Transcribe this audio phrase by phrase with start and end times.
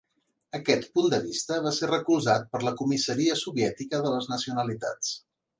[0.59, 5.17] Aquest punt de vista va ser recolzat per la comissaria Soviètica de les nacionalitats.